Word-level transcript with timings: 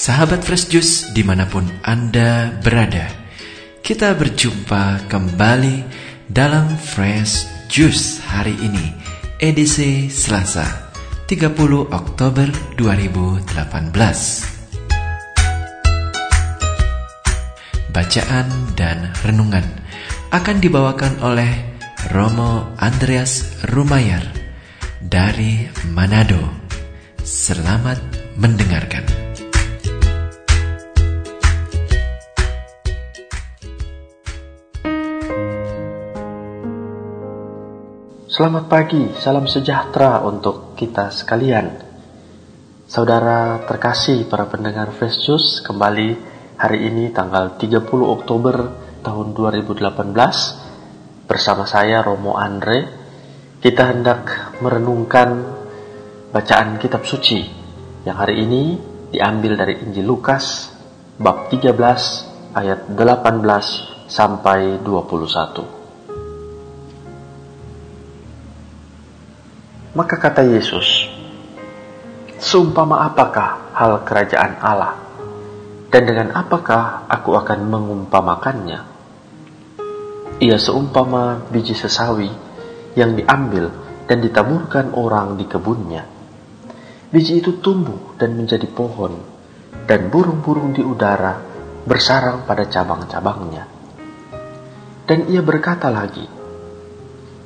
Sahabat 0.00 0.40
Fresh 0.40 0.72
Juice 0.72 1.12
di 1.12 1.20
mana 1.20 1.44
pun 1.44 1.60
Anda 1.84 2.56
berada 2.64 3.04
Kita 3.84 4.16
berjumpa 4.16 5.12
kembali 5.12 5.84
dalam 6.24 6.72
Fresh 6.72 7.44
Juice 7.68 8.24
hari 8.24 8.56
ini 8.64 8.96
Edisi 9.36 10.08
Selasa 10.08 10.64
30 11.28 11.52
Oktober 11.92 12.48
2018 12.80 13.44
Bacaan 17.92 18.48
dan 18.72 19.12
renungan 19.20 19.68
akan 20.32 20.56
dibawakan 20.64 21.20
oleh 21.20 21.76
Romo 22.08 22.72
Andreas 22.80 23.60
Rumayar 23.68 24.24
dari 25.04 25.68
Manado. 25.92 26.40
Selamat 27.20 28.00
mendengarkan. 28.40 29.19
Selamat 38.40 38.72
pagi, 38.72 39.04
salam 39.20 39.44
sejahtera 39.44 40.24
untuk 40.24 40.72
kita 40.72 41.12
sekalian. 41.12 41.76
Saudara 42.88 43.60
terkasih 43.68 44.24
para 44.32 44.48
pendengar 44.48 44.96
Fresh 44.96 45.28
Juice, 45.28 45.60
kembali 45.60 46.16
hari 46.56 46.88
ini 46.88 47.12
tanggal 47.12 47.60
30 47.60 47.84
Oktober 48.00 48.56
tahun 49.04 49.36
2018 49.36 49.92
bersama 51.28 51.68
saya 51.68 52.00
Romo 52.00 52.40
Andre. 52.40 52.88
Kita 53.60 53.92
hendak 53.92 54.56
merenungkan 54.64 55.28
bacaan 56.32 56.80
kitab 56.80 57.04
suci 57.04 57.44
yang 58.08 58.16
hari 58.16 58.40
ini 58.40 58.80
diambil 59.12 59.52
dari 59.52 59.84
Injil 59.84 60.08
Lukas 60.08 60.72
bab 61.20 61.52
13 61.52 61.76
ayat 62.56 62.88
18 62.88 64.08
sampai 64.08 64.80
21. 64.80 65.79
Maka 69.90 70.22
kata 70.22 70.46
Yesus, 70.46 71.10
Seumpama 72.38 73.10
apakah 73.10 73.74
hal 73.74 74.06
kerajaan 74.06 74.62
Allah? 74.62 74.94
Dan 75.90 76.06
dengan 76.06 76.30
apakah 76.30 77.10
aku 77.10 77.34
akan 77.34 77.66
mengumpamakannya? 77.66 78.80
Ia 80.38 80.56
seumpama 80.62 81.42
biji 81.50 81.74
sesawi 81.74 82.30
yang 82.94 83.18
diambil 83.18 83.66
dan 84.06 84.22
ditaburkan 84.22 84.94
orang 84.94 85.34
di 85.34 85.50
kebunnya. 85.50 86.06
Biji 87.10 87.42
itu 87.42 87.58
tumbuh 87.58 88.14
dan 88.14 88.38
menjadi 88.38 88.70
pohon, 88.70 89.18
dan 89.90 90.06
burung-burung 90.06 90.70
di 90.70 90.86
udara 90.86 91.34
bersarang 91.82 92.46
pada 92.46 92.62
cabang-cabangnya. 92.70 93.66
Dan 95.02 95.26
ia 95.26 95.42
berkata 95.42 95.90
lagi, 95.90 96.39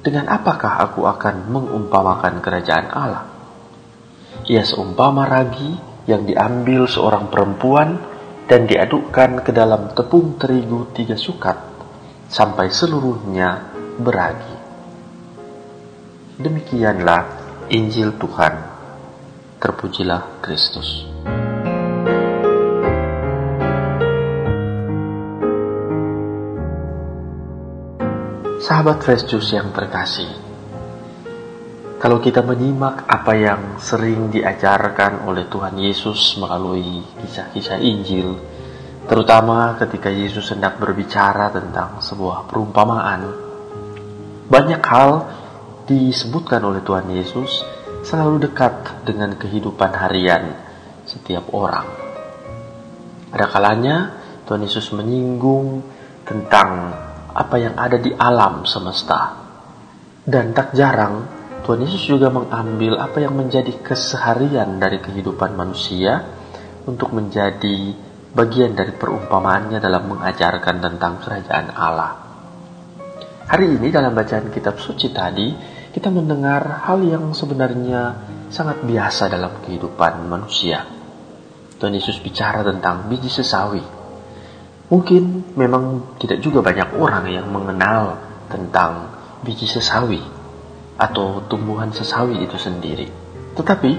dengan 0.05 0.29
apakah 0.29 0.85
aku 0.85 1.09
akan 1.09 1.49
mengumpamakan 1.49 2.45
kerajaan 2.45 2.93
Allah? 2.93 3.25
Ia 4.45 4.61
seumpama 4.61 5.25
ragi 5.25 5.73
yang 6.05 6.29
diambil 6.29 6.85
seorang 6.85 7.33
perempuan 7.33 7.97
dan 8.45 8.69
diadukkan 8.69 9.41
ke 9.41 9.57
dalam 9.57 9.97
tepung 9.97 10.37
terigu 10.37 10.93
tiga 10.93 11.17
sukat 11.17 11.57
sampai 12.29 12.69
seluruhnya 12.69 13.73
beragi. 13.97 14.57
Demikianlah 16.37 17.23
Injil 17.73 18.13
Tuhan. 18.21 18.55
Terpujilah 19.57 20.45
Kristus. 20.45 21.09
Sahabat 28.64 29.05
Fresh 29.05 29.29
Juice 29.29 29.61
yang 29.61 29.77
terkasih, 29.77 30.41
kalau 32.01 32.17
kita 32.17 32.41
menyimak 32.41 33.05
apa 33.05 33.36
yang 33.36 33.77
sering 33.77 34.33
diajarkan 34.33 35.29
oleh 35.29 35.52
Tuhan 35.52 35.77
Yesus 35.77 36.41
melalui 36.41 37.05
kisah-kisah 37.20 37.77
Injil, 37.85 38.41
terutama 39.05 39.77
ketika 39.77 40.08
Yesus 40.08 40.48
hendak 40.48 40.80
berbicara 40.80 41.52
tentang 41.52 42.01
sebuah 42.01 42.48
perumpamaan, 42.48 43.36
banyak 44.48 44.81
hal 44.81 45.29
disebutkan 45.85 46.64
oleh 46.64 46.81
Tuhan 46.81 47.05
Yesus 47.13 47.61
selalu 48.01 48.48
dekat 48.48 49.05
dengan 49.05 49.36
kehidupan 49.36 49.92
harian 49.92 50.57
setiap 51.05 51.52
orang. 51.52 51.85
Ada 53.29 53.45
kalanya 53.45 53.96
Tuhan 54.48 54.64
Yesus 54.64 54.89
menyinggung 54.96 55.85
tentang 56.25 57.04
apa 57.34 57.56
yang 57.58 57.74
ada 57.74 57.98
di 57.98 58.14
alam 58.14 58.62
semesta. 58.62 59.42
Dan 60.24 60.55
tak 60.55 60.72
jarang 60.72 61.27
Tuhan 61.67 61.83
Yesus 61.83 62.06
juga 62.06 62.30
mengambil 62.30 62.96
apa 62.96 63.18
yang 63.18 63.34
menjadi 63.34 63.74
keseharian 63.83 64.78
dari 64.78 65.02
kehidupan 65.02 65.58
manusia 65.58 66.22
untuk 66.86 67.11
menjadi 67.12 67.92
bagian 68.33 68.78
dari 68.78 68.95
perumpamaannya 68.95 69.83
dalam 69.83 70.08
mengajarkan 70.14 70.77
tentang 70.78 71.18
kerajaan 71.20 71.68
Allah. 71.74 72.12
Hari 73.45 73.77
ini 73.77 73.92
dalam 73.92 74.16
bacaan 74.16 74.48
kitab 74.48 74.80
suci 74.80 75.12
tadi, 75.12 75.52
kita 75.92 76.08
mendengar 76.08 76.84
hal 76.89 77.01
yang 77.05 77.36
sebenarnya 77.36 78.16
sangat 78.48 78.84
biasa 78.84 79.28
dalam 79.28 79.61
kehidupan 79.64 80.24
manusia. 80.28 80.84
Tuhan 81.77 81.96
Yesus 81.96 82.20
bicara 82.24 82.64
tentang 82.64 83.08
biji 83.08 83.28
sesawi 83.28 84.04
Mungkin 84.95 85.59
memang 85.59 86.15
tidak 86.23 86.39
juga 86.39 86.63
banyak 86.63 86.95
orang 86.95 87.27
yang 87.27 87.51
mengenal 87.51 88.15
tentang 88.47 89.11
biji 89.43 89.67
sesawi 89.67 90.23
atau 90.95 91.43
tumbuhan 91.51 91.91
sesawi 91.91 92.47
itu 92.47 92.55
sendiri. 92.55 93.11
Tetapi 93.59 93.91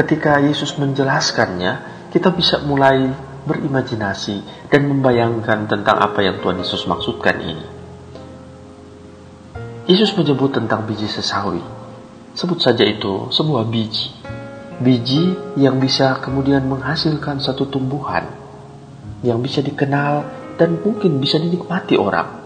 ketika 0.00 0.40
Yesus 0.40 0.80
menjelaskannya, 0.80 1.72
kita 2.08 2.32
bisa 2.32 2.56
mulai 2.64 3.12
berimajinasi 3.44 4.64
dan 4.72 4.88
membayangkan 4.88 5.68
tentang 5.68 6.00
apa 6.00 6.24
yang 6.24 6.40
Tuhan 6.40 6.64
Yesus 6.64 6.88
maksudkan 6.88 7.36
ini. 7.36 7.66
Yesus 9.92 10.16
menyebut 10.16 10.56
tentang 10.56 10.88
biji 10.88 11.04
sesawi. 11.04 11.60
Sebut 12.32 12.56
saja 12.56 12.88
itu 12.88 13.28
sebuah 13.28 13.68
biji. 13.68 14.08
Biji 14.80 15.36
yang 15.60 15.76
bisa 15.76 16.16
kemudian 16.24 16.64
menghasilkan 16.64 17.44
satu 17.44 17.68
tumbuhan 17.68 18.39
yang 19.20 19.40
bisa 19.44 19.60
dikenal 19.60 20.24
dan 20.56 20.80
mungkin 20.80 21.20
bisa 21.20 21.36
dinikmati 21.40 21.96
orang. 21.96 22.40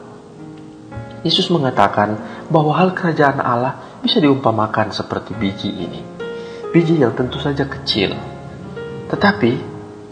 Yesus 1.24 1.48
mengatakan 1.48 2.20
bahwa 2.52 2.76
hal 2.76 2.92
kerajaan 2.92 3.40
Allah 3.40 3.98
bisa 4.04 4.20
diumpamakan 4.20 4.92
seperti 4.92 5.32
biji 5.32 5.70
ini. 5.72 6.00
Biji 6.68 7.00
yang 7.00 7.16
tentu 7.16 7.40
saja 7.40 7.64
kecil. 7.64 8.12
Tetapi 9.08 9.52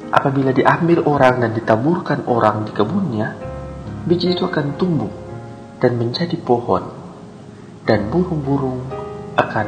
apabila 0.08 0.56
diambil 0.56 1.04
orang 1.04 1.44
dan 1.44 1.50
ditaburkan 1.52 2.24
orang 2.24 2.64
di 2.64 2.72
kebunnya, 2.72 3.28
biji 4.08 4.32
itu 4.32 4.48
akan 4.48 4.80
tumbuh 4.80 5.12
dan 5.82 6.00
menjadi 6.00 6.38
pohon 6.40 6.88
dan 7.84 8.08
burung-burung 8.08 8.86
akan 9.36 9.66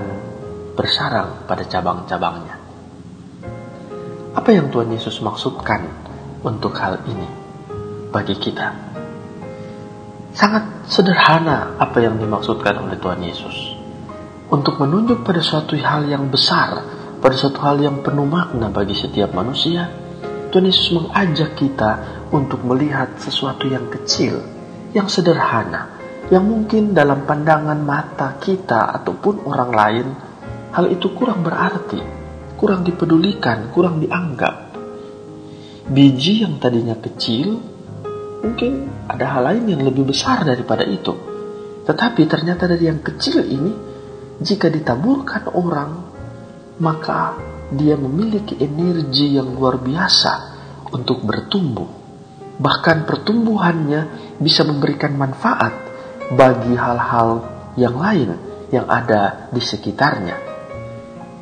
bersarang 0.78 1.44
pada 1.44 1.66
cabang-cabangnya. 1.66 2.56
Apa 4.34 4.50
yang 4.50 4.70
Tuhan 4.70 4.90
Yesus 4.90 5.22
maksudkan 5.22 5.86
untuk 6.44 6.76
hal 6.76 7.00
ini 7.08 7.28
bagi 8.12 8.36
kita. 8.36 8.68
Sangat 10.36 10.86
sederhana 10.86 11.80
apa 11.80 11.98
yang 12.04 12.20
dimaksudkan 12.20 12.76
oleh 12.84 13.00
Tuhan 13.00 13.24
Yesus. 13.24 13.56
Untuk 14.52 14.76
menunjuk 14.76 15.24
pada 15.24 15.40
suatu 15.40 15.74
hal 15.80 16.04
yang 16.06 16.28
besar, 16.28 16.84
pada 17.18 17.34
suatu 17.34 17.58
hal 17.64 17.80
yang 17.80 18.04
penuh 18.04 18.28
makna 18.28 18.68
bagi 18.68 18.92
setiap 18.92 19.32
manusia, 19.32 19.88
Tuhan 20.52 20.68
Yesus 20.68 20.94
mengajak 20.94 21.56
kita 21.58 21.90
untuk 22.30 22.62
melihat 22.62 23.16
sesuatu 23.18 23.66
yang 23.66 23.88
kecil, 23.88 24.44
yang 24.92 25.08
sederhana, 25.08 25.96
yang 26.28 26.44
mungkin 26.44 26.92
dalam 26.92 27.24
pandangan 27.24 27.80
mata 27.80 28.36
kita 28.38 28.94
ataupun 29.00 29.48
orang 29.48 29.70
lain, 29.72 30.06
hal 30.76 30.86
itu 30.92 31.10
kurang 31.16 31.42
berarti, 31.42 31.98
kurang 32.58 32.84
dipedulikan, 32.84 33.72
kurang 33.74 33.98
dianggap 33.98 34.63
biji 35.84 36.40
yang 36.40 36.56
tadinya 36.56 36.96
kecil, 36.96 37.60
mungkin 38.40 38.88
ada 39.04 39.36
hal 39.36 39.42
lain 39.52 39.76
yang 39.76 39.82
lebih 39.84 40.08
besar 40.08 40.40
daripada 40.40 40.80
itu. 40.84 41.12
Tetapi 41.84 42.24
ternyata 42.24 42.64
dari 42.64 42.88
yang 42.88 43.04
kecil 43.04 43.44
ini, 43.44 43.72
jika 44.40 44.72
ditaburkan 44.72 45.52
orang, 45.52 45.92
maka 46.80 47.36
dia 47.68 48.00
memiliki 48.00 48.56
energi 48.64 49.36
yang 49.36 49.52
luar 49.52 49.76
biasa 49.76 50.32
untuk 50.96 51.20
bertumbuh. 51.20 52.02
Bahkan 52.54 53.04
pertumbuhannya 53.04 54.02
bisa 54.40 54.64
memberikan 54.64 55.12
manfaat 55.20 55.74
bagi 56.32 56.72
hal-hal 56.72 57.30
yang 57.76 57.98
lain 57.98 58.30
yang 58.72 58.88
ada 58.88 59.52
di 59.52 59.60
sekitarnya. 59.60 60.36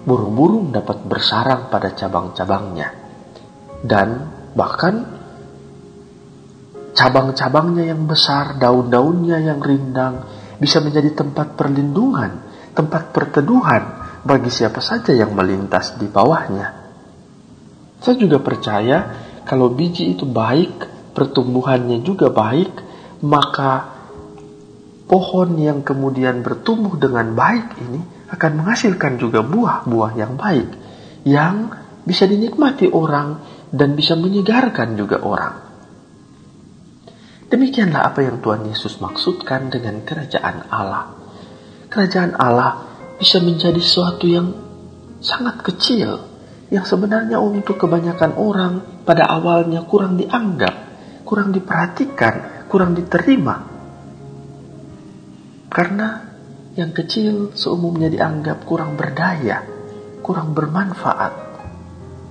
Burung-burung 0.02 0.74
dapat 0.74 1.06
bersarang 1.06 1.70
pada 1.70 1.94
cabang-cabangnya 1.94 3.01
dan 3.82 4.30
bahkan 4.54 5.04
cabang-cabangnya 6.94 7.90
yang 7.90 8.06
besar, 8.06 8.56
daun-daunnya 8.56 9.42
yang 9.42 9.58
rindang 9.58 10.22
bisa 10.62 10.78
menjadi 10.78 11.10
tempat 11.12 11.58
perlindungan, 11.58 12.38
tempat 12.72 13.10
perteduhan 13.10 13.82
bagi 14.22 14.48
siapa 14.52 14.78
saja 14.78 15.10
yang 15.10 15.34
melintas 15.34 15.98
di 15.98 16.06
bawahnya. 16.06 16.82
Saya 17.98 18.16
juga 18.18 18.38
percaya 18.38 19.10
kalau 19.42 19.74
biji 19.74 20.14
itu 20.14 20.26
baik, 20.26 20.86
pertumbuhannya 21.14 22.02
juga 22.06 22.30
baik, 22.30 22.72
maka 23.26 23.98
pohon 25.10 25.58
yang 25.58 25.82
kemudian 25.82 26.40
bertumbuh 26.40 26.94
dengan 26.96 27.34
baik 27.34 27.78
ini 27.82 28.00
akan 28.32 28.64
menghasilkan 28.64 29.20
juga 29.20 29.44
buah-buah 29.44 30.12
yang 30.16 30.34
baik 30.40 30.70
yang 31.28 31.68
bisa 32.02 32.26
dinikmati 32.26 32.90
orang 32.90 33.51
dan 33.72 33.96
bisa 33.96 34.12
menyegarkan 34.14 34.94
juga 34.94 35.24
orang. 35.24 35.54
Demikianlah 37.48 38.12
apa 38.12 38.24
yang 38.24 38.40
Tuhan 38.40 38.68
Yesus 38.68 39.00
maksudkan 39.00 39.68
dengan 39.68 40.04
kerajaan 40.04 40.72
Allah. 40.72 41.16
Kerajaan 41.88 42.36
Allah 42.36 42.88
bisa 43.20 43.44
menjadi 43.44 43.76
sesuatu 43.76 44.24
yang 44.24 44.56
sangat 45.20 45.60
kecil, 45.60 46.16
yang 46.72 46.88
sebenarnya 46.88 47.36
untuk 47.40 47.76
kebanyakan 47.76 48.40
orang 48.40 49.04
pada 49.04 49.28
awalnya 49.28 49.84
kurang 49.84 50.16
dianggap, 50.16 50.74
kurang 51.28 51.52
diperhatikan, 51.52 52.66
kurang 52.72 52.96
diterima. 52.96 53.68
Karena 55.68 56.08
yang 56.72 56.96
kecil 56.96 57.52
seumumnya 57.52 58.08
dianggap 58.08 58.64
kurang 58.64 58.96
berdaya, 58.96 59.60
kurang 60.24 60.56
bermanfaat. 60.56 61.32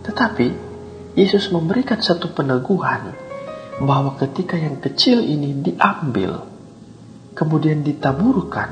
Tetapi 0.01 0.70
Yesus 1.11 1.51
memberikan 1.51 1.99
satu 1.99 2.31
peneguhan 2.31 3.11
bahwa 3.83 4.15
ketika 4.15 4.55
yang 4.55 4.79
kecil 4.79 5.19
ini 5.19 5.59
diambil, 5.59 6.47
kemudian 7.35 7.83
ditaburkan, 7.83 8.69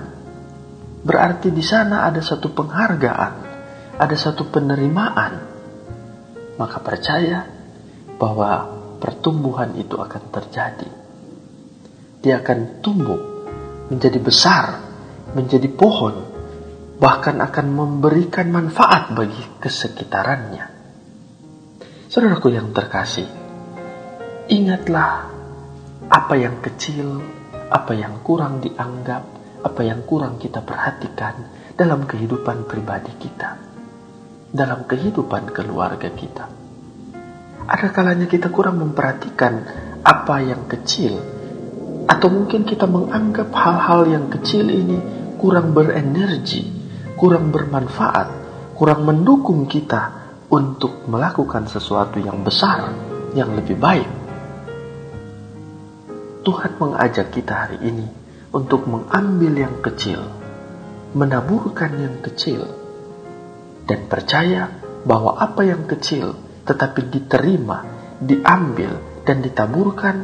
berarti 1.03 1.51
di 1.51 1.63
sana 1.65 2.07
ada 2.07 2.23
satu 2.23 2.51
penghargaan, 2.55 3.33
ada 3.99 4.15
satu 4.15 4.47
penerimaan. 4.47 5.33
Maka 6.55 6.77
percaya 6.83 7.47
bahwa 8.19 8.67
pertumbuhan 8.99 9.75
itu 9.79 9.95
akan 9.95 10.23
terjadi. 10.31 10.89
Dia 12.19 12.43
akan 12.43 12.83
tumbuh 12.83 13.21
menjadi 13.89 14.19
besar 14.19 14.65
menjadi 15.33 15.69
pohon, 15.69 16.25
bahkan 16.97 17.37
akan 17.41 17.67
memberikan 17.69 18.49
manfaat 18.49 19.13
bagi 19.13 19.39
kesekitarannya. 19.61 20.78
Saudaraku 22.09 22.49
yang 22.49 22.73
terkasih, 22.73 23.29
ingatlah 24.49 25.29
apa 26.09 26.33
yang 26.41 26.57
kecil, 26.57 27.21
apa 27.69 27.93
yang 27.93 28.25
kurang 28.25 28.65
dianggap, 28.65 29.29
apa 29.61 29.81
yang 29.85 30.01
kurang 30.09 30.41
kita 30.41 30.65
perhatikan 30.65 31.53
dalam 31.77 32.09
kehidupan 32.09 32.65
pribadi 32.65 33.13
kita, 33.13 33.61
dalam 34.49 34.89
kehidupan 34.89 35.53
keluarga 35.53 36.09
kita. 36.09 36.49
Ada 37.69 37.93
kalanya 37.93 38.25
kita 38.25 38.49
kurang 38.49 38.81
memperhatikan 38.81 39.53
apa 40.01 40.41
yang 40.41 40.65
kecil, 40.65 41.13
atau 42.09 42.25
mungkin 42.33 42.65
kita 42.65 42.89
menganggap 42.89 43.53
hal-hal 43.53 44.09
yang 44.09 44.33
kecil 44.33 44.65
ini 44.65 44.97
kurang 45.37 45.77
berenergi, 45.77 46.73
kurang 47.13 47.53
bermanfaat, 47.53 48.33
kurang 48.73 49.05
mendukung 49.05 49.69
kita 49.69 50.18
untuk 50.49 51.05
melakukan 51.05 51.69
sesuatu 51.69 52.17
yang 52.17 52.41
besar, 52.41 52.89
yang 53.37 53.53
lebih 53.53 53.77
baik. 53.77 54.09
Tuhan 56.41 56.71
mengajak 56.81 57.29
kita 57.29 57.53
hari 57.53 57.77
ini 57.85 58.07
untuk 58.49 58.89
mengambil 58.89 59.53
yang 59.53 59.77
kecil, 59.85 60.25
menaburkan 61.13 61.93
yang 62.01 62.17
kecil, 62.25 62.65
dan 63.85 64.09
percaya 64.09 64.73
bahwa 65.05 65.37
apa 65.37 65.61
yang 65.61 65.85
kecil 65.85 66.33
tetapi 66.65 67.09
diterima, 67.09 67.85
diambil, 68.21 69.21
dan 69.25 69.41
ditaburkan, 69.41 70.17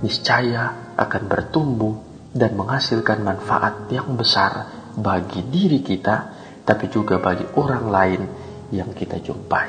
niscaya 0.00 0.92
akan 0.96 1.22
bertumbuh 1.28 1.94
dan 2.32 2.56
menghasilkan 2.56 3.20
manfaat 3.20 3.88
yang 3.92 4.16
besar 4.16 4.68
bagi 4.96 5.44
diri 5.48 5.80
kita, 5.84 6.16
tapi 6.64 6.88
juga 6.88 7.20
bagi 7.20 7.44
orang 7.56 7.84
lain 7.88 8.22
yang 8.72 8.96
kita 8.96 9.20
jumpai. 9.20 9.68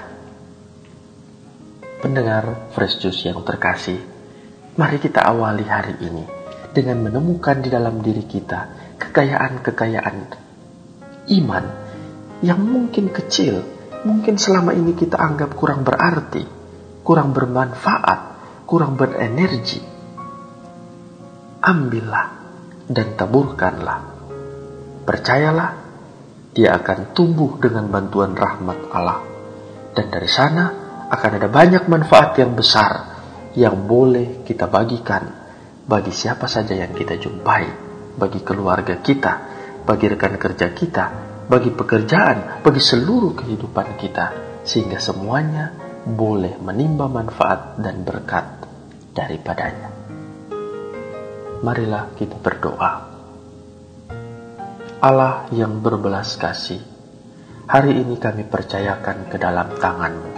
Pendengar 2.00 2.72
Fresh 2.72 3.04
Juice 3.04 3.28
yang 3.28 3.44
terkasih, 3.44 4.00
mari 4.80 4.98
kita 5.00 5.24
awali 5.24 5.68
hari 5.68 6.00
ini 6.04 6.24
dengan 6.74 7.04
menemukan 7.04 7.60
di 7.62 7.70
dalam 7.70 8.02
diri 8.02 8.26
kita 8.26 8.96
kekayaan-kekayaan 9.00 10.18
iman 11.24 11.66
yang 12.44 12.60
mungkin 12.60 13.08
kecil, 13.08 13.64
mungkin 14.04 14.36
selama 14.36 14.76
ini 14.76 14.92
kita 14.96 15.16
anggap 15.16 15.56
kurang 15.56 15.88
berarti, 15.88 16.44
kurang 17.08 17.32
bermanfaat, 17.32 18.20
kurang 18.68 19.00
berenergi. 19.00 19.80
Ambillah 21.64 22.28
dan 22.92 23.16
taburkanlah. 23.16 24.00
Percayalah, 25.08 25.83
dia 26.54 26.78
akan 26.78 27.18
tumbuh 27.18 27.58
dengan 27.58 27.90
bantuan 27.90 28.38
rahmat 28.38 28.94
Allah. 28.94 29.20
Dan 29.94 30.10
dari 30.10 30.30
sana 30.30 30.66
akan 31.10 31.32
ada 31.38 31.50
banyak 31.50 31.86
manfaat 31.90 32.38
yang 32.38 32.54
besar 32.54 33.14
yang 33.54 33.86
boleh 33.86 34.42
kita 34.46 34.66
bagikan 34.70 35.30
bagi 35.86 36.10
siapa 36.10 36.50
saja 36.50 36.74
yang 36.74 36.94
kita 36.94 37.18
jumpai, 37.18 37.66
bagi 38.18 38.42
keluarga 38.42 38.98
kita, 39.02 39.34
bagi 39.86 40.06
rekan 40.10 40.40
kerja 40.40 40.74
kita, 40.74 41.06
bagi 41.46 41.70
pekerjaan, 41.70 42.64
bagi 42.66 42.82
seluruh 42.82 43.38
kehidupan 43.38 44.00
kita, 44.00 44.26
sehingga 44.66 44.98
semuanya 44.98 45.70
boleh 46.08 46.58
menimba 46.58 47.06
manfaat 47.12 47.78
dan 47.78 48.02
berkat 48.02 48.66
daripadanya 49.14 49.94
marilah 51.64 52.12
kita 52.20 52.36
berdoa. 52.44 53.13
Allah 55.04 55.52
yang 55.52 55.84
berbelas 55.84 56.40
kasih, 56.40 56.80
hari 57.68 57.92
ini 57.92 58.16
kami 58.16 58.48
percayakan 58.48 59.28
ke 59.28 59.36
dalam 59.36 59.76
tanganmu. 59.76 60.32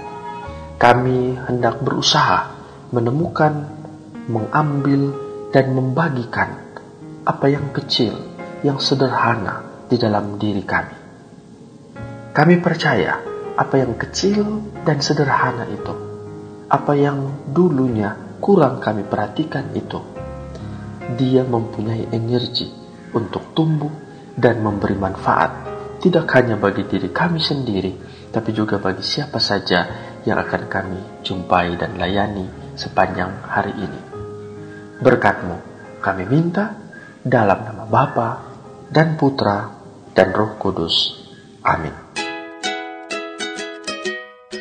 Kami 0.82 1.38
hendak 1.38 1.86
berusaha 1.86 2.50
menemukan, 2.90 3.62
mengambil, 4.26 5.14
dan 5.54 5.70
membagikan 5.70 6.82
apa 7.30 7.46
yang 7.46 7.70
kecil, 7.78 8.18
yang 8.66 8.82
sederhana 8.82 9.86
di 9.86 10.02
dalam 10.02 10.42
diri 10.42 10.66
kami. 10.66 10.98
Kami 12.34 12.56
percaya 12.58 13.22
apa 13.54 13.76
yang 13.78 13.94
kecil 14.02 14.66
dan 14.82 14.98
sederhana 14.98 15.70
itu, 15.70 15.94
apa 16.74 16.98
yang 16.98 17.54
dulunya 17.54 18.18
kurang 18.42 18.82
kami 18.82 19.06
perhatikan 19.06 19.70
itu, 19.78 20.02
dia 21.22 21.46
mempunyai 21.46 22.10
energi 22.10 22.66
untuk 23.14 23.54
tumbuh 23.54 24.05
dan 24.36 24.60
memberi 24.60 25.00
manfaat, 25.00 25.52
tidak 26.04 26.28
hanya 26.36 26.60
bagi 26.60 26.84
diri 26.86 27.10
kami 27.10 27.40
sendiri, 27.40 27.96
tapi 28.30 28.52
juga 28.52 28.78
bagi 28.78 29.02
siapa 29.02 29.40
saja 29.40 29.88
yang 30.28 30.38
akan 30.38 30.64
kami 30.68 31.00
jumpai 31.24 31.80
dan 31.80 31.96
layani 31.96 32.46
sepanjang 32.76 33.32
hari 33.48 33.74
ini. 33.80 34.02
Berkatmu 35.00 35.58
kami 36.04 36.24
minta 36.28 36.76
dalam 37.24 37.64
nama 37.64 37.84
Bapa 37.88 38.30
dan 38.92 39.18
Putra 39.18 39.72
dan 40.14 40.30
Roh 40.36 40.60
Kudus. 40.62 41.26
Amin. 41.66 42.06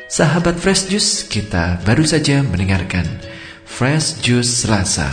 Sahabat 0.09 0.55
Fresh 0.63 0.89
Juice, 0.95 1.27
kita 1.27 1.83
baru 1.83 2.07
saja 2.07 2.39
mendengarkan 2.47 3.05
Fresh 3.67 4.23
Juice 4.23 4.63
Selasa 4.63 5.11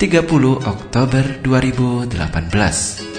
30 0.00 0.24
Oktober 0.64 1.24
2018 1.44 3.09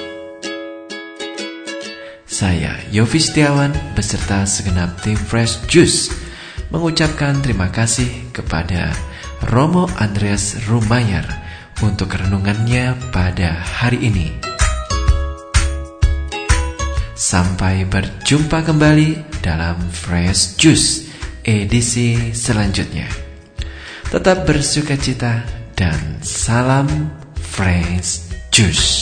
Saya 2.41 2.73
Yofi 2.89 3.21
Setiawan 3.21 3.69
beserta 3.93 4.49
segenap 4.49 4.97
tim 5.05 5.13
Fresh 5.13 5.61
Juice 5.69 6.09
mengucapkan 6.73 7.37
terima 7.37 7.69
kasih 7.69 8.33
kepada 8.33 8.97
Romo 9.53 9.85
Andreas 10.01 10.57
Rumayar 10.65 11.21
untuk 11.85 12.17
renungannya 12.17 12.97
pada 13.13 13.61
hari 13.61 14.09
ini. 14.09 14.33
Sampai 17.13 17.85
berjumpa 17.85 18.65
kembali 18.65 19.37
dalam 19.45 19.77
Fresh 19.93 20.57
Juice 20.57 21.13
edisi 21.45 22.33
selanjutnya. 22.33 23.05
Tetap 24.09 24.49
bersuka 24.49 24.97
cita 24.97 25.45
dan 25.77 26.17
salam 26.25 26.89
fresh 27.37 28.33
juice. 28.49 29.00